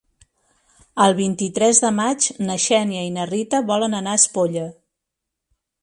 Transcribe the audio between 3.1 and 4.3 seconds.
i na Rita volen anar a